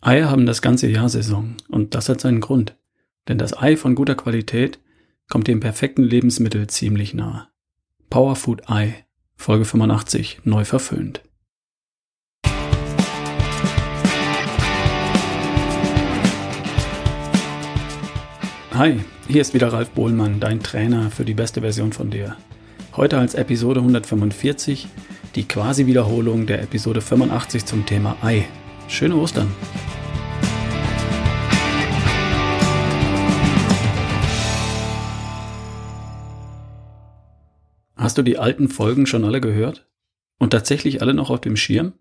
Eier 0.00 0.30
haben 0.30 0.46
das 0.46 0.62
ganze 0.62 0.86
Jahr 0.86 1.08
Saison 1.08 1.56
und 1.68 1.96
das 1.96 2.08
hat 2.08 2.20
seinen 2.20 2.40
Grund. 2.40 2.76
Denn 3.26 3.36
das 3.36 3.58
Ei 3.58 3.76
von 3.76 3.96
guter 3.96 4.14
Qualität 4.14 4.78
kommt 5.28 5.48
dem 5.48 5.58
perfekten 5.58 6.04
Lebensmittel 6.04 6.68
ziemlich 6.68 7.14
nahe. 7.14 7.48
Powerfood 8.08 8.70
Ei, 8.70 9.06
Folge 9.34 9.64
85, 9.64 10.42
neu 10.44 10.64
verföhnt. 10.64 11.22
Hi, 18.72 19.00
hier 19.26 19.40
ist 19.40 19.52
wieder 19.52 19.72
Ralf 19.72 19.90
Bohlmann, 19.90 20.38
dein 20.38 20.62
Trainer 20.62 21.10
für 21.10 21.24
die 21.24 21.34
beste 21.34 21.62
Version 21.62 21.92
von 21.92 22.10
dir. 22.10 22.36
Heute 22.94 23.18
als 23.18 23.34
Episode 23.34 23.80
145 23.80 24.86
die 25.34 25.48
quasi 25.48 25.86
Wiederholung 25.86 26.46
der 26.46 26.62
Episode 26.62 27.00
85 27.00 27.66
zum 27.66 27.84
Thema 27.84 28.16
Ei. 28.22 28.46
Schöne 28.86 29.16
Ostern! 29.16 29.48
Hast 38.08 38.16
du 38.16 38.22
die 38.22 38.38
alten 38.38 38.70
Folgen 38.70 39.04
schon 39.04 39.26
alle 39.26 39.38
gehört? 39.38 39.86
Und 40.38 40.48
tatsächlich 40.48 41.02
alle 41.02 41.12
noch 41.12 41.28
auf 41.28 41.42
dem 41.42 41.56
Schirm? 41.56 41.92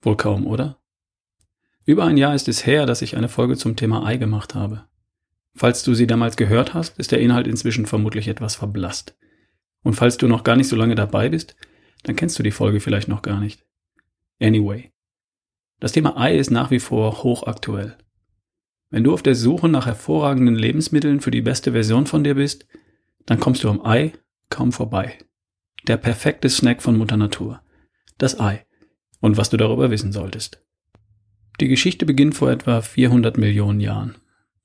Wohl 0.00 0.16
kaum, 0.16 0.46
oder? 0.46 0.80
Über 1.84 2.04
ein 2.04 2.16
Jahr 2.16 2.36
ist 2.36 2.46
es 2.46 2.64
her, 2.64 2.86
dass 2.86 3.02
ich 3.02 3.16
eine 3.16 3.28
Folge 3.28 3.56
zum 3.56 3.74
Thema 3.74 4.06
Ei 4.06 4.18
gemacht 4.18 4.54
habe. 4.54 4.84
Falls 5.52 5.82
du 5.82 5.94
sie 5.94 6.06
damals 6.06 6.36
gehört 6.36 6.74
hast, 6.74 7.00
ist 7.00 7.10
der 7.10 7.18
Inhalt 7.18 7.48
inzwischen 7.48 7.86
vermutlich 7.86 8.28
etwas 8.28 8.54
verblasst. 8.54 9.18
Und 9.82 9.94
falls 9.94 10.16
du 10.16 10.28
noch 10.28 10.44
gar 10.44 10.54
nicht 10.54 10.68
so 10.68 10.76
lange 10.76 10.94
dabei 10.94 11.28
bist, 11.28 11.56
dann 12.04 12.14
kennst 12.14 12.38
du 12.38 12.44
die 12.44 12.52
Folge 12.52 12.78
vielleicht 12.78 13.08
noch 13.08 13.22
gar 13.22 13.40
nicht. 13.40 13.66
Anyway. 14.40 14.92
Das 15.80 15.90
Thema 15.90 16.16
Ei 16.16 16.38
ist 16.38 16.52
nach 16.52 16.70
wie 16.70 16.78
vor 16.78 17.24
hochaktuell. 17.24 17.98
Wenn 18.90 19.02
du 19.02 19.12
auf 19.12 19.24
der 19.24 19.34
Suche 19.34 19.68
nach 19.68 19.86
hervorragenden 19.86 20.54
Lebensmitteln 20.54 21.20
für 21.20 21.32
die 21.32 21.42
beste 21.42 21.72
Version 21.72 22.06
von 22.06 22.22
dir 22.22 22.36
bist, 22.36 22.68
dann 23.24 23.40
kommst 23.40 23.64
du 23.64 23.68
am 23.68 23.84
Ei 23.84 24.12
kaum 24.50 24.72
vorbei. 24.72 25.18
Der 25.86 25.96
perfekte 25.96 26.48
Snack 26.48 26.82
von 26.82 26.96
Mutter 26.96 27.16
Natur. 27.16 27.62
Das 28.18 28.40
Ei. 28.40 28.64
Und 29.20 29.36
was 29.36 29.50
du 29.50 29.56
darüber 29.56 29.90
wissen 29.90 30.12
solltest. 30.12 30.62
Die 31.60 31.68
Geschichte 31.68 32.04
beginnt 32.06 32.34
vor 32.34 32.50
etwa 32.50 32.80
400 32.80 33.38
Millionen 33.38 33.80
Jahren. 33.80 34.16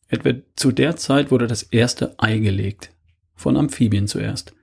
Etwa 0.07 0.33
zu 0.55 0.71
der 0.71 0.97
Zeit 0.97 1.31
wurde 1.31 1.47
das 1.47 1.63
erste 1.63 2.15
Ei 2.19 2.39
gelegt. 2.39 2.91
Von 3.33 3.55
Amphibien 3.55 4.07
zuerst. 4.07 4.53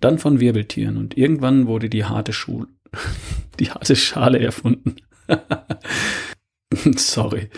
Dann 0.00 0.18
von 0.18 0.40
Wirbeltieren 0.40 0.96
und 0.96 1.16
irgendwann 1.16 1.66
wurde 1.66 1.88
die 1.88 2.04
harte 2.04 2.32
Schule, 2.32 2.68
die 3.60 3.70
harte 3.70 3.96
Schale 3.96 4.40
erfunden. 4.40 4.96
Sorry. 6.96 7.50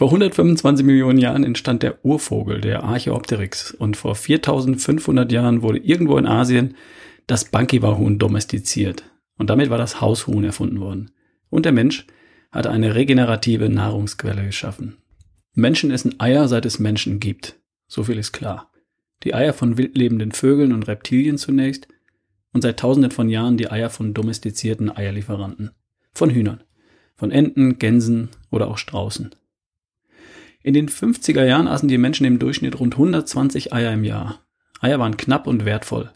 Vor 0.00 0.08
125 0.08 0.86
Millionen 0.86 1.18
Jahren 1.18 1.44
entstand 1.44 1.82
der 1.82 2.02
Urvogel, 2.06 2.62
der 2.62 2.84
Archaeopteryx, 2.84 3.72
und 3.72 3.98
vor 3.98 4.14
4500 4.14 5.30
Jahren 5.30 5.60
wurde 5.60 5.76
irgendwo 5.76 6.16
in 6.16 6.24
Asien 6.24 6.74
das 7.26 7.44
Bankiwa-Huhn 7.44 8.18
domestiziert. 8.18 9.04
Und 9.36 9.50
damit 9.50 9.68
war 9.68 9.76
das 9.76 10.00
Haushuhn 10.00 10.42
erfunden 10.42 10.80
worden. 10.80 11.10
Und 11.50 11.66
der 11.66 11.72
Mensch 11.72 12.06
hatte 12.50 12.70
eine 12.70 12.94
regenerative 12.94 13.68
Nahrungsquelle 13.68 14.46
geschaffen. 14.46 14.96
Menschen 15.52 15.90
essen 15.90 16.18
Eier, 16.18 16.48
seit 16.48 16.64
es 16.64 16.78
Menschen 16.78 17.20
gibt. 17.20 17.60
So 17.86 18.04
viel 18.04 18.16
ist 18.16 18.32
klar. 18.32 18.72
Die 19.22 19.34
Eier 19.34 19.52
von 19.52 19.76
wildlebenden 19.76 20.32
Vögeln 20.32 20.72
und 20.72 20.88
Reptilien 20.88 21.36
zunächst 21.36 21.88
und 22.54 22.62
seit 22.62 22.78
tausenden 22.78 23.10
von 23.10 23.28
Jahren 23.28 23.58
die 23.58 23.70
Eier 23.70 23.90
von 23.90 24.14
domestizierten 24.14 24.96
Eierlieferanten. 24.96 25.72
Von 26.14 26.30
Hühnern, 26.30 26.64
von 27.16 27.30
Enten, 27.30 27.78
Gänsen 27.78 28.30
oder 28.50 28.68
auch 28.68 28.78
Straußen. 28.78 29.34
In 30.62 30.74
den 30.74 30.88
50er 30.88 31.44
Jahren 31.44 31.68
aßen 31.68 31.88
die 31.88 31.98
Menschen 31.98 32.26
im 32.26 32.38
Durchschnitt 32.38 32.78
rund 32.78 32.94
120 32.94 33.72
Eier 33.72 33.92
im 33.92 34.04
Jahr. 34.04 34.44
Eier 34.80 34.98
waren 34.98 35.16
knapp 35.16 35.46
und 35.46 35.64
wertvoll. 35.64 36.10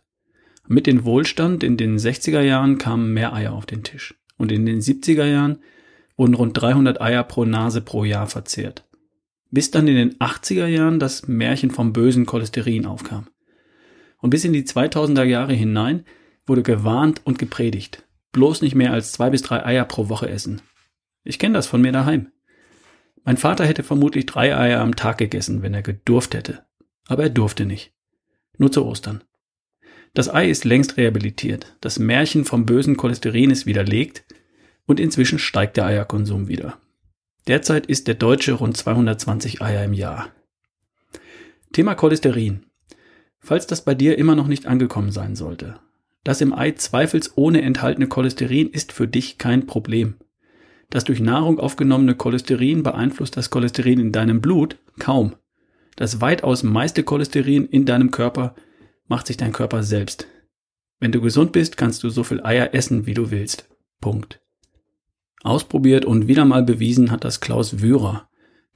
Mit 0.66 0.86
dem 0.86 1.04
Wohlstand 1.04 1.62
in 1.62 1.76
den 1.76 1.98
60er 1.98 2.40
Jahren 2.40 2.78
kamen 2.78 3.12
mehr 3.12 3.32
Eier 3.32 3.52
auf 3.52 3.66
den 3.66 3.82
Tisch. 3.82 4.14
Und 4.36 4.52
in 4.52 4.66
den 4.66 4.80
70er 4.80 5.26
Jahren 5.26 5.58
wurden 6.16 6.34
rund 6.34 6.60
300 6.60 7.00
Eier 7.00 7.24
pro 7.24 7.44
Nase 7.44 7.80
pro 7.80 8.04
Jahr 8.04 8.26
verzehrt. 8.26 8.86
Bis 9.50 9.70
dann 9.70 9.88
in 9.88 9.96
den 9.96 10.14
80er 10.16 10.66
Jahren 10.66 10.98
das 10.98 11.28
Märchen 11.28 11.70
vom 11.70 11.92
bösen 11.92 12.26
Cholesterin 12.26 12.86
aufkam. 12.86 13.28
Und 14.18 14.30
bis 14.30 14.44
in 14.44 14.52
die 14.52 14.64
2000er 14.64 15.24
Jahre 15.24 15.54
hinein 15.54 16.04
wurde 16.46 16.62
gewarnt 16.62 17.20
und 17.24 17.38
gepredigt. 17.38 18.04
Bloß 18.32 18.62
nicht 18.62 18.74
mehr 18.74 18.92
als 18.92 19.12
zwei 19.12 19.30
bis 19.30 19.42
drei 19.42 19.64
Eier 19.64 19.84
pro 19.84 20.08
Woche 20.08 20.28
essen. 20.28 20.60
Ich 21.22 21.38
kenne 21.38 21.54
das 21.54 21.66
von 21.66 21.80
mir 21.80 21.92
daheim. 21.92 22.28
Mein 23.24 23.36
Vater 23.38 23.64
hätte 23.64 23.82
vermutlich 23.82 24.26
drei 24.26 24.56
Eier 24.56 24.80
am 24.80 24.96
Tag 24.96 25.18
gegessen, 25.18 25.62
wenn 25.62 25.74
er 25.74 25.82
gedurft 25.82 26.34
hätte. 26.34 26.64
Aber 27.06 27.24
er 27.24 27.30
durfte 27.30 27.64
nicht. 27.66 27.92
Nur 28.58 28.70
zu 28.70 28.84
Ostern. 28.84 29.24
Das 30.12 30.32
Ei 30.32 30.48
ist 30.48 30.64
längst 30.64 30.96
rehabilitiert. 30.96 31.76
Das 31.80 31.98
Märchen 31.98 32.44
vom 32.44 32.66
bösen 32.66 32.96
Cholesterin 32.96 33.50
ist 33.50 33.66
widerlegt 33.66 34.24
und 34.86 35.00
inzwischen 35.00 35.38
steigt 35.38 35.76
der 35.76 35.86
Eierkonsum 35.86 36.48
wieder. 36.48 36.78
Derzeit 37.48 37.86
isst 37.86 38.06
der 38.06 38.14
Deutsche 38.14 38.52
rund 38.52 38.76
220 38.76 39.60
Eier 39.60 39.84
im 39.84 39.92
Jahr. 39.92 40.28
Thema 41.72 41.94
Cholesterin. 41.94 42.66
Falls 43.40 43.66
das 43.66 43.84
bei 43.84 43.94
dir 43.94 44.16
immer 44.16 44.34
noch 44.34 44.46
nicht 44.46 44.66
angekommen 44.66 45.10
sein 45.10 45.34
sollte. 45.34 45.80
Das 46.22 46.40
im 46.40 46.54
Ei 46.54 46.72
zweifelsohne 46.72 47.60
enthaltene 47.60 48.06
Cholesterin 48.06 48.70
ist 48.70 48.92
für 48.92 49.08
dich 49.08 49.36
kein 49.36 49.66
Problem. 49.66 50.14
Das 50.94 51.02
durch 51.02 51.18
Nahrung 51.18 51.58
aufgenommene 51.58 52.14
Cholesterin 52.14 52.84
beeinflusst 52.84 53.36
das 53.36 53.50
Cholesterin 53.50 53.98
in 53.98 54.12
deinem 54.12 54.40
Blut 54.40 54.76
kaum. 55.00 55.34
Das 55.96 56.20
weitaus 56.20 56.62
meiste 56.62 57.02
Cholesterin 57.02 57.66
in 57.66 57.84
deinem 57.84 58.12
Körper 58.12 58.54
macht 59.08 59.26
sich 59.26 59.36
dein 59.36 59.50
Körper 59.50 59.82
selbst. 59.82 60.28
Wenn 61.00 61.10
du 61.10 61.20
gesund 61.20 61.50
bist, 61.50 61.76
kannst 61.76 62.04
du 62.04 62.10
so 62.10 62.22
viel 62.22 62.44
Eier 62.44 62.74
essen, 62.74 63.06
wie 63.06 63.14
du 63.14 63.32
willst. 63.32 63.68
Punkt. 64.00 64.40
Ausprobiert 65.42 66.04
und 66.04 66.28
wieder 66.28 66.44
mal 66.44 66.62
bewiesen 66.62 67.10
hat 67.10 67.24
das 67.24 67.40
Klaus 67.40 67.82
Wührer, 67.82 68.28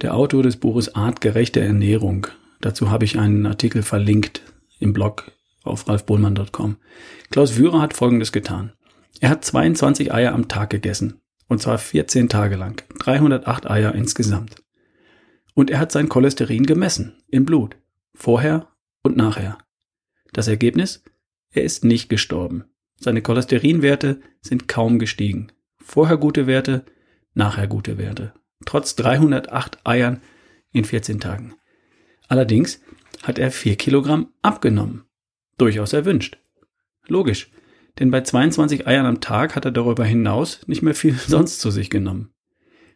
der 0.02 0.16
Autor 0.16 0.42
des 0.42 0.56
Buches 0.56 0.96
Artgerechte 0.96 1.60
Ernährung. 1.60 2.26
Dazu 2.60 2.90
habe 2.90 3.04
ich 3.04 3.16
einen 3.16 3.46
Artikel 3.46 3.84
verlinkt 3.84 4.42
im 4.80 4.92
Blog 4.92 5.30
auf 5.62 5.86
ralfbohlmann.com. 5.86 6.78
Klaus 7.30 7.56
Wührer 7.56 7.80
hat 7.80 7.94
Folgendes 7.94 8.32
getan. 8.32 8.72
Er 9.20 9.28
hat 9.30 9.44
22 9.44 10.12
Eier 10.12 10.34
am 10.34 10.48
Tag 10.48 10.70
gegessen. 10.70 11.20
Und 11.48 11.60
zwar 11.60 11.78
14 11.78 12.28
Tage 12.28 12.56
lang. 12.56 12.82
308 12.98 13.69
Eier 13.69 13.94
insgesamt. 13.94 14.62
Und 15.54 15.70
er 15.70 15.81
hat 15.81 15.91
sein 15.91 16.09
Cholesterin 16.09 16.66
gemessen. 16.66 17.22
Im 17.28 17.44
Blut. 17.44 17.76
Vorher 18.14 18.69
und 19.03 19.16
nachher. 19.16 19.58
Das 20.32 20.47
Ergebnis? 20.47 21.03
Er 21.50 21.64
ist 21.64 21.84
nicht 21.84 22.08
gestorben. 22.08 22.64
Seine 23.00 23.22
Cholesterinwerte 23.22 24.20
sind 24.41 24.69
kaum 24.69 24.98
gestiegen. 24.98 25.50
Vorher 25.78 26.19
gute 26.19 26.47
Werte, 26.47 26.84
nachher 27.34 27.66
gute 27.66 27.97
Werte. 27.97 28.34
Trotz 28.66 28.94
308 28.97 29.87
Eiern 29.87 30.20
in 30.72 30.84
14 30.84 31.20
Tagen. 31.20 31.54
Allerdings 32.28 32.81
hat 33.22 33.38
er 33.38 33.50
4 33.50 33.76
Kilogramm 33.76 34.32
abgenommen. 34.42 35.04
Durchaus 35.56 35.92
erwünscht. 35.92 36.38
Logisch 37.06 37.50
denn 37.98 38.10
bei 38.10 38.20
22 38.20 38.86
Eiern 38.86 39.06
am 39.06 39.20
Tag 39.20 39.56
hat 39.56 39.64
er 39.64 39.70
darüber 39.70 40.04
hinaus 40.04 40.66
nicht 40.66 40.82
mehr 40.82 40.94
viel 40.94 41.14
sonst 41.26 41.60
zu 41.60 41.70
sich 41.70 41.91
genommen. 41.91 42.32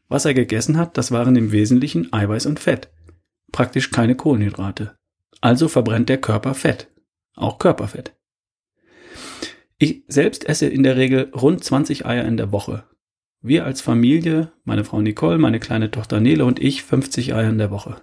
Was 0.08 0.24
er 0.24 0.34
gegessen 0.34 0.76
hat, 0.76 0.98
das 0.98 1.10
waren 1.10 1.36
im 1.36 1.52
Wesentlichen 1.52 2.12
Eiweiß 2.12 2.46
und 2.46 2.60
Fett. 2.60 2.90
Praktisch 3.50 3.90
keine 3.90 4.14
Kohlenhydrate. 4.14 4.96
Also 5.40 5.68
verbrennt 5.68 6.08
der 6.08 6.20
Körper 6.20 6.54
Fett. 6.54 6.88
Auch 7.34 7.58
Körperfett. 7.58 8.14
Ich 9.78 10.04
selbst 10.06 10.48
esse 10.48 10.66
in 10.66 10.82
der 10.82 10.96
Regel 10.96 11.30
rund 11.34 11.64
20 11.64 12.06
Eier 12.06 12.24
in 12.24 12.36
der 12.36 12.52
Woche. 12.52 12.84
Wir 13.40 13.64
als 13.64 13.80
Familie, 13.80 14.52
meine 14.64 14.84
Frau 14.84 15.00
Nicole, 15.00 15.38
meine 15.38 15.58
kleine 15.58 15.90
Tochter 15.90 16.20
Nele 16.20 16.44
und 16.44 16.60
ich 16.60 16.84
50 16.84 17.34
Eier 17.34 17.50
in 17.50 17.58
der 17.58 17.70
Woche. 17.70 18.02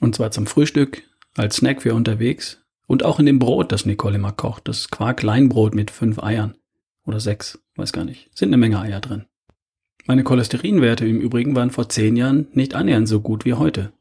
Und 0.00 0.14
zwar 0.14 0.30
zum 0.30 0.46
Frühstück, 0.46 1.02
als 1.34 1.56
Snack 1.56 1.82
für 1.82 1.94
unterwegs 1.94 2.65
und 2.86 3.04
auch 3.04 3.18
in 3.18 3.26
dem 3.26 3.38
Brot, 3.38 3.72
das 3.72 3.86
Nicole 3.86 4.16
immer 4.16 4.32
kocht. 4.32 4.68
Das 4.68 4.90
Quark-Kleinbrot 4.90 5.74
mit 5.74 5.90
fünf 5.90 6.22
Eiern. 6.22 6.54
Oder 7.04 7.20
sechs, 7.20 7.58
weiß 7.76 7.92
gar 7.92 8.04
nicht. 8.04 8.30
Sind 8.34 8.48
eine 8.48 8.56
Menge 8.56 8.80
Eier 8.80 9.00
drin. 9.00 9.26
Meine 10.06 10.22
Cholesterinwerte 10.22 11.06
im 11.06 11.20
Übrigen 11.20 11.56
waren 11.56 11.70
vor 11.70 11.88
zehn 11.88 12.16
Jahren 12.16 12.46
nicht 12.52 12.74
annähernd 12.74 13.08
so 13.08 13.20
gut 13.20 13.44
wie 13.44 13.54
heute. 13.54 13.92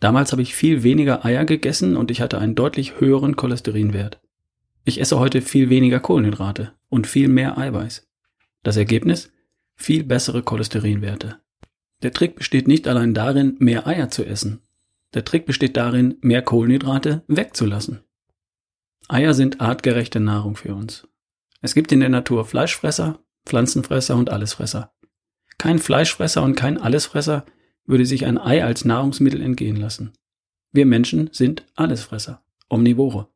Damals 0.00 0.32
habe 0.32 0.42
ich 0.42 0.54
viel 0.54 0.82
weniger 0.82 1.24
Eier 1.24 1.44
gegessen 1.44 1.96
und 1.96 2.10
ich 2.10 2.20
hatte 2.20 2.38
einen 2.38 2.56
deutlich 2.56 3.00
höheren 3.00 3.36
Cholesterinwert. 3.36 4.20
Ich 4.84 5.00
esse 5.00 5.18
heute 5.18 5.40
viel 5.40 5.70
weniger 5.70 6.00
Kohlenhydrate 6.00 6.72
und 6.88 7.06
viel 7.06 7.28
mehr 7.28 7.56
Eiweiß. 7.56 8.06
Das 8.62 8.76
Ergebnis? 8.76 9.32
Viel 9.76 10.04
bessere 10.04 10.42
Cholesterinwerte. 10.42 11.38
Der 12.02 12.12
Trick 12.12 12.36
besteht 12.36 12.68
nicht 12.68 12.86
allein 12.86 13.14
darin, 13.14 13.56
mehr 13.60 13.86
Eier 13.86 14.10
zu 14.10 14.24
essen. 14.24 14.60
Der 15.14 15.24
Trick 15.24 15.46
besteht 15.46 15.76
darin, 15.76 16.16
mehr 16.20 16.42
Kohlenhydrate 16.42 17.22
wegzulassen. 17.28 18.03
Eier 19.08 19.34
sind 19.34 19.60
artgerechte 19.60 20.20
Nahrung 20.20 20.56
für 20.56 20.74
uns. 20.74 21.06
Es 21.60 21.74
gibt 21.74 21.92
in 21.92 22.00
der 22.00 22.08
Natur 22.08 22.44
Fleischfresser, 22.44 23.20
Pflanzenfresser 23.46 24.16
und 24.16 24.30
Allesfresser. 24.30 24.92
Kein 25.58 25.78
Fleischfresser 25.78 26.42
und 26.42 26.54
kein 26.54 26.78
Allesfresser 26.78 27.44
würde 27.86 28.06
sich 28.06 28.24
ein 28.26 28.38
Ei 28.38 28.64
als 28.64 28.84
Nahrungsmittel 28.84 29.40
entgehen 29.40 29.76
lassen. 29.76 30.12
Wir 30.72 30.86
Menschen 30.86 31.30
sind 31.32 31.66
Allesfresser, 31.74 32.42
Omnivore. 32.68 33.28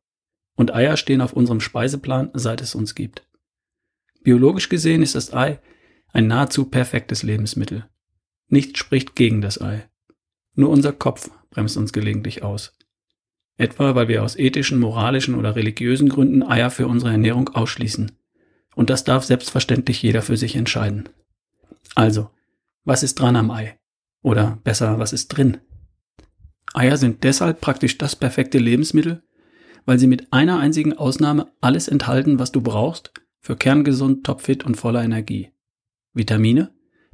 Und 0.55 0.73
Eier 0.73 0.97
stehen 0.97 1.21
auf 1.21 1.33
unserem 1.33 1.61
Speiseplan, 1.61 2.31
seit 2.33 2.61
es 2.61 2.75
uns 2.75 2.95
gibt. 2.95 3.27
Biologisch 4.23 4.69
gesehen 4.69 5.01
ist 5.01 5.15
das 5.15 5.33
Ei 5.33 5.59
ein 6.11 6.27
nahezu 6.27 6.65
perfektes 6.65 7.23
Lebensmittel. 7.23 7.87
Nichts 8.47 8.79
spricht 8.79 9.15
gegen 9.15 9.41
das 9.41 9.61
Ei. 9.61 9.87
Nur 10.55 10.69
unser 10.69 10.91
Kopf 10.91 11.29
bremst 11.51 11.77
uns 11.77 11.93
gelegentlich 11.93 12.43
aus. 12.43 12.77
Etwa 13.59 13.93
weil 13.93 14.07
wir 14.07 14.23
aus 14.23 14.37
ethischen, 14.37 14.79
moralischen 14.79 15.35
oder 15.35 15.57
religiösen 15.57 16.07
Gründen 16.07 16.43
Eier 16.43 16.71
für 16.71 16.87
unsere 16.87 17.11
Ernährung 17.11 17.49
ausschließen. 17.49 18.13
Und 18.73 18.89
das 18.89 19.03
darf 19.03 19.25
selbstverständlich 19.25 20.01
jeder 20.01 20.21
für 20.21 20.37
sich 20.37 20.55
entscheiden. 20.55 21.09
Also, 21.93 22.29
was 22.85 23.03
ist 23.03 23.19
dran 23.19 23.35
am 23.35 23.51
Ei? 23.51 23.77
Oder 24.21 24.59
besser, 24.63 24.97
was 24.97 25.11
ist 25.11 25.27
drin? 25.27 25.57
Eier 26.73 26.95
sind 26.95 27.25
deshalb 27.25 27.59
praktisch 27.59 27.97
das 27.97 28.15
perfekte 28.15 28.59
Lebensmittel, 28.59 29.23
weil 29.85 29.99
sie 29.99 30.07
mit 30.07 30.31
einer 30.31 30.59
einzigen 30.59 30.97
Ausnahme 30.97 31.51
alles 31.59 31.89
enthalten, 31.89 32.39
was 32.39 32.53
du 32.53 32.61
brauchst 32.61 33.11
für 33.41 33.57
kerngesund, 33.57 34.25
topfit 34.25 34.63
und 34.63 34.75
voller 34.75 35.03
Energie. 35.03 35.49
Vitamine, 36.13 36.71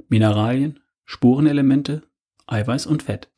Mineralien, 0.08 0.78
Spurenelemente, 1.04 2.04
Eiweiß 2.46 2.86
und 2.86 3.02
Fett. 3.02 3.32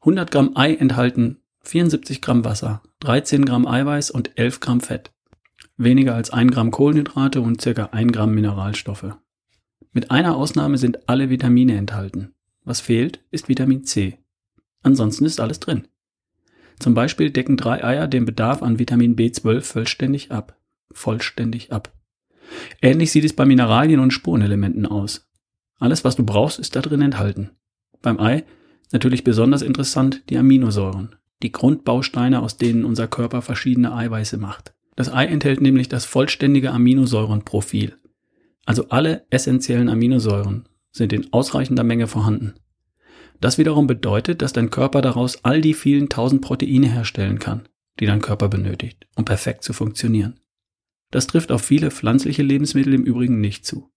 100 0.00 0.32
Gramm 0.32 0.56
Ei 0.56 0.74
enthalten 0.74 1.39
74 1.62 2.20
Gramm 2.20 2.44
Wasser, 2.44 2.82
13 3.00 3.44
Gramm 3.44 3.66
Eiweiß 3.66 4.10
und 4.10 4.38
11 4.38 4.60
Gramm 4.60 4.80
Fett. 4.80 5.12
Weniger 5.76 6.14
als 6.14 6.30
1 6.30 6.52
Gramm 6.52 6.70
Kohlenhydrate 6.70 7.40
und 7.40 7.60
circa 7.60 7.86
1 7.86 8.12
Gramm 8.12 8.34
Mineralstoffe. 8.34 9.16
Mit 9.92 10.10
einer 10.10 10.36
Ausnahme 10.36 10.78
sind 10.78 11.08
alle 11.08 11.30
Vitamine 11.30 11.76
enthalten. 11.76 12.34
Was 12.64 12.80
fehlt, 12.80 13.24
ist 13.30 13.48
Vitamin 13.48 13.84
C. 13.84 14.18
Ansonsten 14.82 15.24
ist 15.24 15.40
alles 15.40 15.60
drin. 15.60 15.88
Zum 16.78 16.94
Beispiel 16.94 17.30
decken 17.30 17.56
drei 17.56 17.84
Eier 17.84 18.08
den 18.08 18.24
Bedarf 18.24 18.62
an 18.62 18.78
Vitamin 18.78 19.16
B12 19.16 19.60
vollständig 19.60 20.30
ab. 20.30 20.58
Vollständig 20.92 21.72
ab. 21.72 21.92
Ähnlich 22.80 23.12
sieht 23.12 23.24
es 23.24 23.34
bei 23.34 23.44
Mineralien 23.44 24.00
und 24.00 24.12
Spurenelementen 24.12 24.86
aus. 24.86 25.28
Alles, 25.78 26.04
was 26.04 26.16
du 26.16 26.24
brauchst, 26.24 26.58
ist 26.58 26.74
da 26.76 26.80
drin 26.80 27.02
enthalten. 27.02 27.50
Beim 28.02 28.18
Ei 28.18 28.44
natürlich 28.92 29.24
besonders 29.24 29.62
interessant 29.62 30.22
die 30.30 30.36
Aminosäuren, 30.36 31.16
die 31.42 31.52
Grundbausteine, 31.52 32.42
aus 32.42 32.56
denen 32.56 32.84
unser 32.84 33.06
Körper 33.06 33.42
verschiedene 33.42 33.94
Eiweiße 33.94 34.36
macht. 34.36 34.74
Das 34.96 35.12
Ei 35.12 35.26
enthält 35.26 35.60
nämlich 35.60 35.88
das 35.88 36.04
vollständige 36.04 36.72
Aminosäurenprofil. 36.72 37.96
Also 38.66 38.88
alle 38.88 39.24
essentiellen 39.30 39.88
Aminosäuren 39.88 40.68
sind 40.92 41.12
in 41.12 41.32
ausreichender 41.32 41.84
Menge 41.84 42.06
vorhanden. 42.06 42.54
Das 43.40 43.56
wiederum 43.56 43.86
bedeutet, 43.86 44.42
dass 44.42 44.52
dein 44.52 44.70
Körper 44.70 45.00
daraus 45.00 45.44
all 45.44 45.60
die 45.60 45.74
vielen 45.74 46.08
tausend 46.08 46.42
Proteine 46.42 46.88
herstellen 46.88 47.38
kann, 47.38 47.68
die 47.98 48.06
dein 48.06 48.20
Körper 48.20 48.48
benötigt, 48.48 49.06
um 49.16 49.24
perfekt 49.24 49.64
zu 49.64 49.72
funktionieren. 49.72 50.38
Das 51.10 51.26
trifft 51.26 51.50
auf 51.50 51.62
viele 51.62 51.90
pflanzliche 51.90 52.42
Lebensmittel 52.42 52.94
im 52.94 53.04
Übrigen 53.04 53.40
nicht 53.40 53.64
zu. 53.64 53.90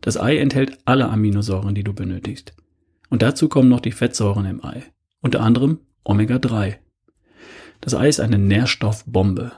Das 0.00 0.20
Ei 0.20 0.36
enthält 0.38 0.78
alle 0.84 1.08
Aminosäuren, 1.08 1.74
die 1.74 1.84
du 1.84 1.94
benötigst. 1.94 2.54
Und 3.08 3.22
dazu 3.22 3.48
kommen 3.48 3.68
noch 3.68 3.80
die 3.80 3.92
Fettsäuren 3.92 4.44
im 4.46 4.64
Ei, 4.64 4.82
unter 5.20 5.40
anderem 5.40 5.78
Omega-3. 6.06 6.76
Das 7.80 7.94
Ei 7.94 8.08
ist 8.08 8.20
eine 8.20 8.38
Nährstoffbombe. 8.38 9.52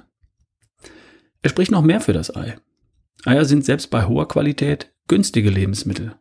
Es 1.43 1.51
spricht 1.51 1.71
noch 1.71 1.83
mehr 1.83 2.01
für 2.01 2.13
das 2.13 2.35
Ei. 2.35 2.57
Eier 3.25 3.45
sind 3.45 3.65
selbst 3.65 3.91
bei 3.91 4.07
hoher 4.07 4.29
Qualität 4.29 4.93
günstige 5.09 5.51
Lebensmittel, 5.51 6.17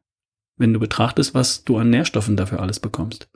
wenn 0.58 0.74
du 0.74 0.80
betrachtest, 0.80 1.34
was 1.34 1.64
du 1.64 1.78
an 1.78 1.90
Nährstoffen 1.90 2.36
dafür 2.36 2.62
alles 2.62 2.80
bekommst. 2.80 3.30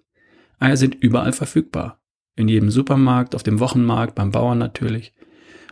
Eier 0.59 0.77
sind 0.77 0.95
überall 0.95 1.33
verfügbar. 1.33 2.01
In 2.35 2.47
jedem 2.47 2.71
Supermarkt, 2.71 3.35
auf 3.35 3.43
dem 3.43 3.59
Wochenmarkt, 3.59 4.15
beim 4.15 4.31
Bauern 4.31 4.57
natürlich 4.57 5.13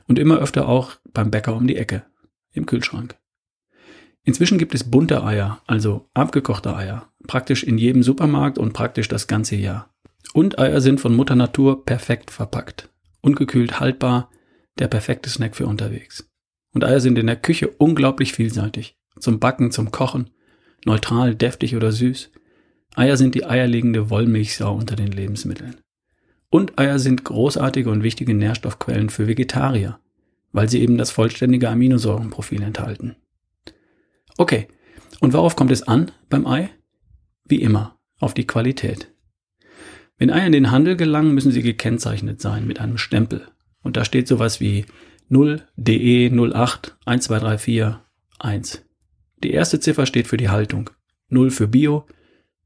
und 0.08 0.20
immer 0.20 0.40
öfter 0.40 0.68
auch 0.68 0.96
beim 1.14 1.32
Bäcker 1.32 1.56
um 1.56 1.68
die 1.68 1.78
Ecke, 1.78 2.04
im 2.54 2.66
Kühlschrank. 2.66 3.18
Inzwischen 4.24 4.58
gibt 4.58 4.74
es 4.74 4.90
bunte 4.90 5.24
Eier, 5.24 5.62
also 5.68 6.10
abgekochte 6.14 6.76
Eier, 6.76 7.12
praktisch 7.28 7.64
in 7.64 7.78
jedem 7.78 8.04
Supermarkt 8.04 8.58
und 8.58 8.74
praktisch 8.74 9.08
das 9.08 9.28
ganze 9.28 9.56
Jahr. 9.56 9.89
Und 10.34 10.60
Eier 10.60 10.82
sind 10.82 11.00
von 11.00 11.16
Mutter 11.16 11.36
Natur 11.36 11.86
perfekt 11.86 12.32
verpackt, 12.32 12.90
ungekühlt 13.22 13.80
haltbar, 13.80 14.30
der 14.78 14.88
perfekte 14.88 15.30
Snack 15.30 15.56
für 15.56 15.68
unterwegs. 15.68 16.30
Und 16.74 16.84
Eier 16.84 17.00
sind 17.00 17.18
in 17.18 17.28
der 17.28 17.36
Küche 17.36 17.68
unglaublich 17.68 18.34
vielseitig, 18.34 18.98
zum 19.20 19.40
Backen, 19.40 19.72
zum 19.72 19.92
Kochen, 19.92 20.30
neutral, 20.86 21.36
deftig 21.36 21.76
oder 21.76 21.92
süß. 21.92 22.32
Eier 22.96 23.18
sind 23.18 23.36
die 23.36 23.46
eierlegende 23.46 24.10
Wollmilchsau 24.10 24.76
unter 24.76 24.96
den 24.96 25.12
Lebensmitteln. 25.12 25.78
Und 26.50 26.80
Eier 26.80 27.00
sind 27.00 27.24
großartige 27.24 27.90
und 27.90 28.04
wichtige 28.04 28.34
Nährstoffquellen 28.34 29.10
für 29.10 29.28
Vegetarier, 29.28 30.00
weil 30.52 30.70
sie 30.70 30.82
eben 30.82 30.98
das 30.98 31.12
vollständige 31.12 31.70
Aminosäurenprofil 31.70 32.62
enthalten. 32.64 33.16
Okay, 34.38 34.68
und 35.20 35.34
worauf 35.34 35.56
kommt 35.56 35.72
es 35.72 35.84
an 35.84 36.12
beim 36.30 36.48
Ei? 36.48 36.70
Wie 37.46 37.62
immer, 37.62 38.00
auf 38.20 38.34
die 38.34 38.48
Qualität. 38.48 39.12
Wenn 40.20 40.32
Eier 40.32 40.46
in 40.46 40.52
den 40.52 40.70
Handel 40.70 40.98
gelangen, 40.98 41.34
müssen 41.34 41.54
sie 41.54 41.62
gekennzeichnet 41.62 42.42
sein 42.42 42.68
mit 42.68 42.82
einem 42.82 42.98
Stempel. 42.98 43.48
Und 43.82 43.96
da 43.96 44.04
steht 44.04 44.28
sowas 44.28 44.60
wie 44.60 44.86
0 45.30 45.62
DE 45.78 46.30
08 46.30 46.98
1234 47.06 47.96
1. 48.38 48.86
Die 49.42 49.52
erste 49.52 49.80
Ziffer 49.80 50.06
steht 50.06 50.28
für 50.28 50.36
die 50.36 50.50
Haltung. 50.50 50.90
0 51.30 51.52
für 51.52 51.70
Bio, 51.70 52.06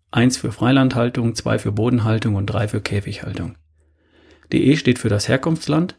1 0.09 0.37
für 0.37 0.51
Freilandhaltung, 0.51 1.35
2 1.35 1.59
für 1.59 1.71
Bodenhaltung 1.71 2.35
und 2.35 2.47
3 2.47 2.67
für 2.69 2.81
Käfighaltung. 2.81 3.55
DE 4.51 4.75
steht 4.75 4.97
für 4.97 5.09
das 5.09 5.27
Herkunftsland, 5.27 5.95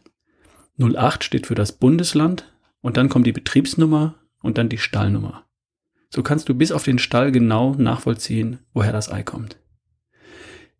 08 0.77 1.23
steht 1.23 1.47
für 1.47 1.55
das 1.55 1.71
Bundesland 1.71 2.53
und 2.81 2.97
dann 2.97 3.07
kommt 3.07 3.27
die 3.27 3.31
Betriebsnummer 3.31 4.15
und 4.41 4.57
dann 4.57 4.67
die 4.67 4.77
Stallnummer. 4.77 5.45
So 6.09 6.21
kannst 6.21 6.49
du 6.49 6.53
bis 6.53 6.73
auf 6.73 6.83
den 6.83 6.99
Stall 6.99 7.31
genau 7.31 7.75
nachvollziehen, 7.75 8.59
woher 8.73 8.91
das 8.91 9.09
Ei 9.09 9.23
kommt. 9.23 9.57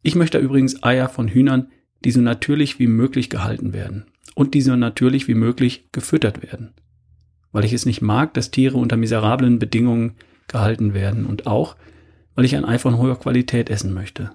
Ich 0.06 0.14
möchte 0.14 0.38
übrigens 0.38 0.84
Eier 0.84 1.10
von 1.10 1.28
Hühnern, 1.28 1.72
die 2.04 2.12
so 2.12 2.22
natürlich 2.22 2.78
wie 2.78 2.86
möglich 2.86 3.32
gehalten 3.32 3.74
werden 3.74 4.06
und 4.36 4.54
die 4.54 4.62
so 4.62 4.76
natürlich 4.76 5.28
wie 5.28 5.34
möglich 5.34 5.90
gefüttert 5.92 6.44
werden. 6.44 6.76
Weil 7.52 7.66
ich 7.66 7.74
es 7.74 7.88
nicht 7.88 8.04
mag, 8.04 8.32
dass 8.36 8.52
Tiere 8.52 8.78
unter 8.78 8.98
miserablen 8.98 9.58
Bedingungen 9.58 10.14
gehalten 10.48 10.94
werden 10.94 11.26
und 11.26 11.48
auch, 11.48 11.76
weil 12.36 12.46
ich 12.46 12.56
ein 12.56 12.66
Ei 12.66 12.78
von 12.78 13.00
hoher 13.00 13.18
Qualität 13.18 13.72
essen 13.72 13.96
möchte. 13.96 14.30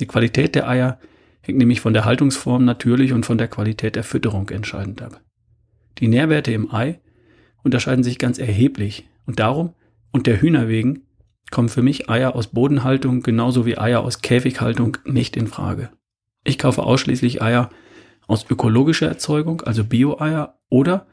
Die 0.00 0.06
Qualität 0.06 0.56
der 0.56 0.68
Eier 0.68 0.98
hängt 1.40 1.58
nämlich 1.58 1.80
von 1.80 1.92
der 1.92 2.04
Haltungsform 2.04 2.64
natürlich 2.64 3.12
und 3.12 3.24
von 3.24 3.38
der 3.38 3.46
Qualität 3.46 3.94
der 3.94 4.02
Fütterung 4.02 4.48
entscheidend 4.48 5.02
ab. 5.02 5.20
Die 5.98 6.08
Nährwerte 6.08 6.50
im 6.50 6.74
Ei 6.74 6.98
unterscheiden 7.62 8.02
sich 8.02 8.18
ganz 8.18 8.40
erheblich 8.40 9.08
und 9.24 9.38
darum 9.38 9.74
und 10.10 10.26
der 10.26 10.40
Hühner 10.40 10.66
wegen 10.66 11.05
kommen 11.50 11.68
für 11.68 11.82
mich 11.82 12.10
Eier 12.10 12.34
aus 12.34 12.48
Bodenhaltung 12.48 13.22
genauso 13.22 13.66
wie 13.66 13.78
Eier 13.78 14.02
aus 14.02 14.20
Käfighaltung 14.20 14.98
nicht 15.04 15.36
in 15.36 15.46
Frage. 15.46 15.90
Ich 16.44 16.58
kaufe 16.58 16.82
ausschließlich 16.82 17.42
Eier 17.42 17.70
aus 18.26 18.46
ökologischer 18.50 19.08
Erzeugung, 19.08 19.62
also 19.62 19.84
Bio-Eier 19.84 20.58
oder 20.68 21.06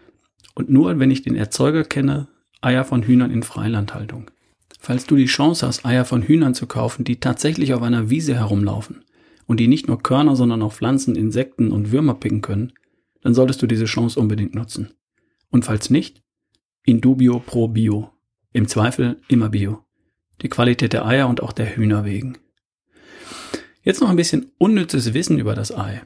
und 0.55 0.69
nur 0.69 0.99
wenn 0.99 1.11
ich 1.11 1.21
den 1.21 1.35
Erzeuger 1.35 1.83
kenne, 1.83 2.27
Eier 2.61 2.85
von 2.85 3.03
Hühnern 3.03 3.31
in 3.31 3.43
Freilandhaltung. 3.43 4.31
Falls 4.79 5.05
du 5.05 5.15
die 5.15 5.25
Chance 5.25 5.65
hast, 5.65 5.85
Eier 5.85 6.05
von 6.05 6.23
Hühnern 6.23 6.53
zu 6.53 6.67
kaufen, 6.67 7.03
die 7.03 7.19
tatsächlich 7.19 7.73
auf 7.73 7.81
einer 7.81 8.09
Wiese 8.09 8.35
herumlaufen, 8.35 9.03
und 9.45 9.59
die 9.59 9.67
nicht 9.67 9.87
nur 9.87 10.01
Körner, 10.01 10.35
sondern 10.35 10.61
auch 10.61 10.73
Pflanzen, 10.73 11.15
Insekten 11.15 11.71
und 11.71 11.91
Würmer 11.91 12.15
picken 12.15 12.41
können, 12.41 12.73
dann 13.21 13.33
solltest 13.33 13.61
du 13.61 13.67
diese 13.67 13.85
Chance 13.85 14.19
unbedingt 14.19 14.55
nutzen. 14.55 14.93
Und 15.49 15.65
falls 15.65 15.89
nicht, 15.89 16.23
in 16.85 17.01
dubio 17.01 17.39
pro 17.39 17.67
bio. 17.67 18.09
Im 18.51 18.67
Zweifel 18.67 19.21
immer 19.27 19.49
bio. 19.49 19.83
Die 20.41 20.49
Qualität 20.49 20.93
der 20.93 21.05
Eier 21.05 21.27
und 21.27 21.41
auch 21.41 21.53
der 21.53 21.75
Hühner 21.75 22.05
wegen. 22.05 22.37
Jetzt 23.83 24.01
noch 24.01 24.09
ein 24.09 24.15
bisschen 24.15 24.51
unnützes 24.57 25.13
Wissen 25.13 25.39
über 25.39 25.55
das 25.55 25.75
Ei. 25.75 26.01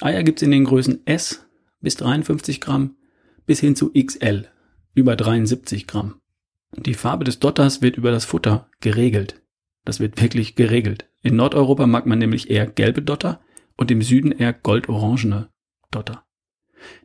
Eier 0.00 0.22
gibt's 0.22 0.42
in 0.42 0.50
den 0.50 0.64
Größen 0.64 1.06
S 1.06 1.46
bis 1.80 1.96
53 1.96 2.60
Gramm 2.60 2.96
bis 3.46 3.60
hin 3.60 3.76
zu 3.76 3.92
XL 3.92 4.48
über 4.94 5.16
73 5.16 5.86
Gramm. 5.86 6.20
Die 6.76 6.94
Farbe 6.94 7.24
des 7.24 7.38
Dotters 7.38 7.82
wird 7.82 7.96
über 7.96 8.10
das 8.10 8.24
Futter 8.24 8.68
geregelt. 8.80 9.42
Das 9.84 10.00
wird 10.00 10.20
wirklich 10.20 10.54
geregelt. 10.54 11.08
In 11.22 11.36
Nordeuropa 11.36 11.86
mag 11.86 12.06
man 12.06 12.18
nämlich 12.18 12.50
eher 12.50 12.66
gelbe 12.66 13.02
Dotter 13.02 13.40
und 13.76 13.90
im 13.90 14.02
Süden 14.02 14.32
eher 14.32 14.52
goldorangene 14.52 15.48
Dotter. 15.90 16.24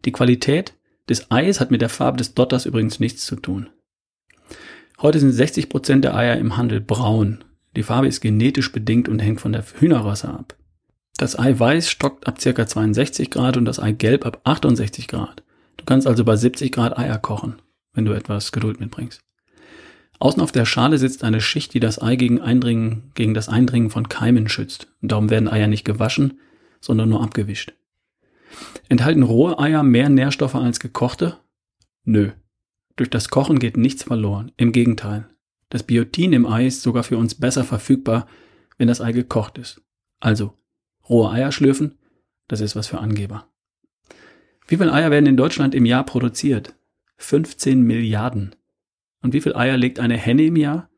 Die 0.06 0.12
Qualität 0.12 0.78
des 1.10 1.32
Eis 1.32 1.60
hat 1.60 1.72
mit 1.72 1.82
der 1.82 1.90
Farbe 1.90 2.18
des 2.18 2.34
Dotters 2.34 2.66
übrigens 2.66 3.00
nichts 3.00 3.26
zu 3.26 3.36
tun. 3.36 3.70
Heute 5.02 5.20
sind 5.20 5.32
60 5.32 5.70
Prozent 5.70 6.04
der 6.04 6.16
Eier 6.16 6.38
im 6.38 6.58
Handel 6.58 6.80
braun. 6.80 7.44
Die 7.76 7.84
Farbe 7.84 8.08
ist 8.08 8.22
genetisch 8.22 8.72
bedingt 8.72 9.10
und 9.10 9.20
hängt 9.20 9.42
von 9.42 9.52
der 9.52 9.64
Hühnerrasse 9.80 10.30
ab. 10.30 10.56
Das 11.18 11.38
Ei 11.38 11.58
weiß 11.58 11.90
stockt 11.90 12.28
ab 12.28 12.40
ca. 12.40 12.68
62 12.68 13.30
Grad 13.30 13.58
und 13.58 13.66
das 13.66 13.80
Ei 13.80 13.92
gelb 13.92 14.26
ab 14.26 14.42
68 14.44 15.08
Grad. 15.08 15.44
Du 15.78 15.86
kannst 15.86 16.08
also 16.08 16.24
bei 16.24 16.36
70 16.36 16.72
Grad 16.72 16.98
Eier 16.98 17.18
kochen, 17.18 17.62
wenn 17.94 18.06
du 18.06 18.14
etwas 18.14 18.52
Geduld 18.52 18.80
mitbringst. 18.80 19.22
Außen 20.20 20.42
auf 20.42 20.52
der 20.52 20.66
Schale 20.66 20.98
sitzt 20.98 21.24
eine 21.24 21.42
Schicht, 21.42 21.74
die 21.74 21.80
das 21.80 22.02
Ei 22.02 22.16
gegen, 22.16 22.40
Eindringen, 22.40 23.12
gegen 23.14 23.34
das 23.34 23.50
Eindringen 23.50 23.90
von 23.90 24.08
Keimen 24.08 24.48
schützt. 24.48 24.88
Und 25.02 25.12
darum 25.12 25.30
werden 25.30 25.50
Eier 25.50 25.68
nicht 25.68 25.84
gewaschen, 25.84 26.40
sondern 26.80 27.10
nur 27.10 27.22
abgewischt. 27.22 27.74
Enthalten 28.88 29.24
rohe 29.24 29.60
Eier 29.60 29.84
mehr 29.84 30.10
Nährstoffe 30.10 30.56
als 30.56 30.80
gekochte? 30.80 31.38
Nö. 32.06 32.32
Durch 32.96 33.10
das 33.10 33.30
Kochen 33.30 33.60
geht 33.60 33.78
nichts 33.78 34.04
verloren. 34.04 34.52
Im 34.58 34.72
Gegenteil. 34.72 35.28
Das 35.70 35.84
Biotin 35.84 36.34
im 36.34 36.46
Ei 36.46 36.68
ist 36.68 36.84
sogar 36.84 37.04
für 37.04 37.18
uns 37.18 37.36
besser 37.36 37.64
verfügbar, 37.64 38.28
wenn 38.78 38.88
das 38.88 39.02
Ei 39.02 39.12
gekocht 39.12 39.58
ist. 39.58 39.82
Also, 40.20 40.58
rohe 41.10 41.32
Eier 41.32 41.52
schlürfen, 41.52 41.98
das 42.48 42.62
ist 42.62 42.76
was 42.76 42.88
für 42.88 43.00
Angeber. 43.00 43.48
Wie 44.68 44.78
viele 44.78 44.94
Eier 44.94 45.12
werden 45.12 45.26
in 45.26 45.38
Deutschland 45.38 45.76
im 45.76 45.86
Jahr 45.86 46.06
produziert? 46.06 46.76
15 47.18 47.82
Milliarden. 47.82 48.56
Und 49.22 49.34
wie 49.34 49.42
viele 49.42 49.56
Eier 49.56 49.78
legt 49.78 50.00
eine 50.00 50.18
Henne 50.18 50.44
im 50.44 50.56
Jahr? 50.56 50.90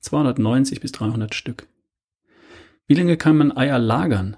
290 0.00 0.80
bis 0.80 0.92
300 0.92 1.34
Stück. 1.34 1.68
Wie 2.86 2.94
lange 2.94 3.16
kann 3.16 3.36
man 3.36 3.56
Eier 3.56 3.78
lagern? 3.78 4.36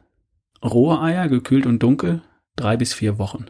Rohe 0.63 1.01
Eier, 1.01 1.29
gekühlt 1.29 1.67
und 1.67 1.83
dunkel, 1.83 2.23
drei 2.57 2.77
bis 2.77 2.95
vier 2.95 3.19
Wochen. 3.19 3.47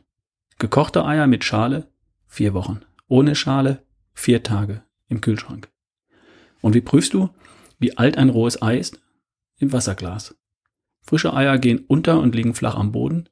Gekochte 0.59 1.05
Eier 1.05 1.27
mit 1.27 1.45
Schale, 1.45 1.89
vier 2.27 2.55
Wochen. 2.55 2.83
Ohne 3.09 3.35
Schale, 3.35 3.83
vier 4.13 4.43
Tage 4.43 4.83
im 5.09 5.21
Kühlschrank. 5.21 5.69
Und 6.61 6.75
wie 6.75 6.81
prüfst 6.81 7.15
du, 7.15 7.31
wie 7.79 7.97
alt 7.97 8.19
ein 8.19 8.29
rohes 8.29 8.61
Ei 8.63 8.79
ist? 8.79 9.01
Im 9.59 9.73
Wasserglas. 9.73 10.37
Frische 11.03 11.33
Eier 11.33 11.59
gehen 11.59 11.85
unter 11.87 12.21
und 12.21 12.35
liegen 12.35 12.55
flach 12.55 12.75
am 12.75 12.93
Boden. 12.93 13.29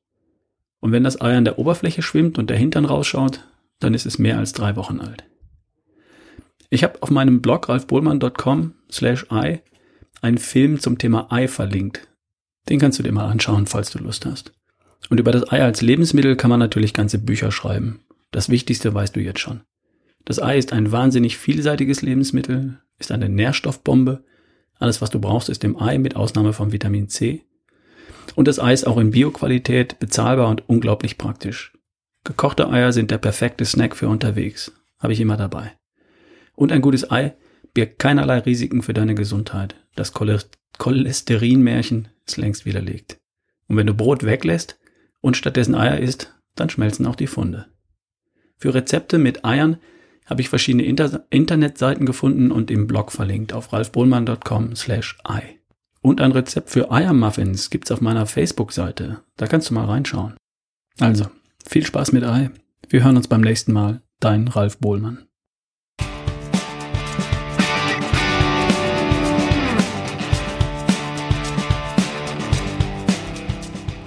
Und 0.81 0.93
wenn 0.93 1.05
das 1.05 1.21
Ei 1.21 1.37
an 1.37 1.45
der 1.45 1.59
Oberfläche 1.59 2.03
schwimmt 2.03 2.39
und 2.39 2.49
der 2.49 2.57
Hintern 2.57 2.85
rausschaut, 2.85 3.45
dann 3.79 3.93
ist 3.93 4.07
es 4.07 4.19
mehr 4.19 4.39
als 4.39 4.53
drei 4.53 4.77
Wochen 4.77 5.01
alt. 5.01 5.25
Ich 6.71 6.83
habe 6.83 7.03
auf 7.03 7.11
meinem 7.11 7.43
Blog 7.43 7.69
ralfbohlmann.com 7.69 8.73
slash 8.91 9.27
i 9.31 9.61
einen 10.23 10.39
Film 10.39 10.81
zum 10.81 10.99
Thema 10.99 11.31
Ei 11.31 11.49
verlinkt. 11.49 12.09
Den 12.69 12.81
kannst 12.81 12.99
du 12.99 13.03
dir 13.03 13.13
mal 13.13 13.29
anschauen, 13.29 13.67
falls 13.67 13.91
du 13.91 13.99
Lust 13.99 14.27
hast. 14.27 14.53
Und 15.11 15.21
über 15.21 15.31
das 15.31 15.53
Ei 15.53 15.63
als 15.63 15.83
Lebensmittel 15.83 16.35
kann 16.37 16.51
man 16.51 16.59
natürlich 16.59 16.95
ganze 16.95 17.19
Bücher 17.19 17.53
schreiben. 17.53 18.01
Das 18.37 18.51
Wichtigste 18.51 18.93
weißt 18.93 19.17
du 19.17 19.21
jetzt 19.21 19.41
schon. 19.41 19.63
Das 20.27 20.43
Ei 20.43 20.59
ist 20.59 20.75
ein 20.75 20.93
wahnsinnig 20.93 21.39
vielseitiges 21.39 22.03
Lebensmittel, 22.03 22.79
ist 22.99 23.11
eine 23.11 23.31
Nährstoffbombe. 23.31 24.25
Alles, 24.79 25.01
was 25.01 25.09
du 25.09 25.19
brauchst, 25.19 25.49
ist 25.49 25.65
im 25.65 25.81
Ei, 25.81 25.97
mit 25.97 26.17
Ausnahme 26.17 26.53
von 26.53 26.71
Vitamin 26.71 27.09
C. 27.09 27.47
Und 28.35 28.47
das 28.47 28.61
Ei 28.61 28.75
ist 28.75 28.87
auch 28.87 28.99
in 28.99 29.13
Bioqualität, 29.13 29.99
bezahlbar 30.01 30.51
und 30.51 30.69
unglaublich 30.69 31.17
praktisch. 31.17 31.73
Gekochte 32.25 32.69
Eier 32.69 32.93
sind 32.93 33.11
der 33.11 33.17
perfekte 33.17 33.65
Snack 33.65 33.97
für 33.97 34.11
unterwegs. 34.11 34.71
Habe 34.99 35.15
ich 35.15 35.21
immer 35.23 35.39
dabei. 35.39 35.73
Und 36.55 36.73
ein 36.73 36.83
gutes 36.83 37.11
Ei 37.11 37.35
birgt 37.73 37.99
keinerlei 37.99 38.41
Risiken 38.41 38.83
für 38.83 38.93
deine 38.93 39.15
Gesundheit. 39.15 39.77
Das 39.95 40.13
Cholesterinmärchen 40.13 42.09
ist 42.27 42.37
längst 42.37 42.67
widerlegt. 42.67 43.17
Und 43.67 43.79
wenn 43.79 43.87
du 43.87 43.95
Brot 43.95 44.25
weglässt 44.25 44.79
und 45.23 45.39
stattdessen 45.39 45.75
Eier 45.75 46.01
isst, 46.01 46.37
dann 46.55 46.69
schmelzen 46.69 47.07
auch 47.07 47.17
die 47.17 47.29
Funde. 47.29 47.65
Für 48.59 48.73
Rezepte 48.73 49.19
mit 49.19 49.45
Eiern 49.45 49.77
habe 50.25 50.41
ich 50.41 50.49
verschiedene 50.49 50.85
Inter 50.85 51.27
Internetseiten 51.29 52.07
gefunden 52.07 52.51
und 52.51 52.71
im 52.71 52.87
Blog 52.87 53.13
verlinkt 53.13 53.53
auf 53.53 53.73
ralfbohlmann.com 53.73 54.75
slash 54.75 55.19
ei. 55.25 55.59
Und 56.01 56.23
ein 56.23 56.33
Rezept 56.33 56.71
für 56.71 56.91
Eiermuffins 56.91 57.69
gibt's 57.69 57.91
auf 57.91 58.01
meiner 58.01 58.25
Facebook-Seite. 58.27 59.23
Da 59.37 59.47
kannst 59.47 59.69
du 59.69 59.75
mal 59.75 59.85
reinschauen. 59.85 60.37
Also, 60.99 61.27
viel 61.69 61.85
Spaß 61.85 62.13
mit 62.13 62.25
Ei. 62.25 62.51
Wir 62.89 63.05
hören 63.05 63.17
uns 63.17 63.29
beim 63.29 63.43
nächsten 63.43 63.73
Mal. 63.73 64.01
Dein 64.21 64.49
Ralf 64.49 64.79
Bohlmann. 64.79 65.27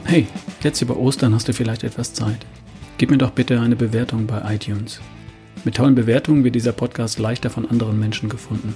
Hey, 0.05 0.25
jetzt 0.61 0.81
über 0.81 0.97
Ostern 0.97 1.35
hast 1.35 1.47
du 1.47 1.53
vielleicht 1.53 1.83
etwas 1.83 2.13
Zeit. 2.15 2.43
Gib 2.99 3.11
mir 3.11 3.17
doch 3.17 3.31
bitte 3.31 3.61
eine 3.61 3.77
Bewertung 3.77 4.27
bei 4.27 4.53
iTunes. 4.53 4.99
Mit 5.63 5.75
tollen 5.75 5.95
Bewertungen 5.95 6.43
wird 6.43 6.55
dieser 6.55 6.73
Podcast 6.73 7.17
leichter 7.17 7.49
von 7.49 7.65
anderen 7.65 7.97
Menschen 7.97 8.27
gefunden. 8.27 8.75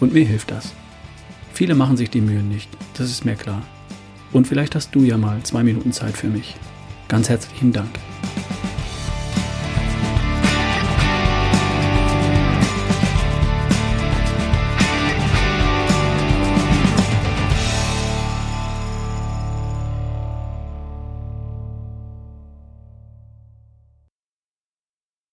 Und 0.00 0.12
mir 0.12 0.24
hilft 0.24 0.50
das. 0.50 0.72
Viele 1.54 1.76
machen 1.76 1.96
sich 1.96 2.10
die 2.10 2.20
Mühen 2.20 2.48
nicht, 2.48 2.68
das 2.94 3.12
ist 3.12 3.24
mir 3.24 3.36
klar. 3.36 3.62
Und 4.32 4.48
vielleicht 4.48 4.74
hast 4.74 4.92
du 4.92 5.02
ja 5.04 5.16
mal 5.16 5.40
zwei 5.44 5.62
Minuten 5.62 5.92
Zeit 5.92 6.16
für 6.16 6.26
mich. 6.26 6.56
Ganz 7.06 7.28
herzlichen 7.28 7.72
Dank. 7.72 7.90